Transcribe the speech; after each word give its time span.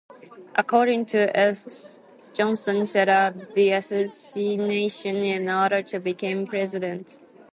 According 0.55 1.05
to 1.13 1.19
Estes, 1.37 1.99
Johnson 2.33 2.87
set 2.87 3.07
up 3.07 3.53
the 3.53 3.69
assassination 3.73 5.17
in 5.17 5.47
order 5.47 5.83
to 5.83 5.99
become 5.99 6.47
president. 6.47 7.21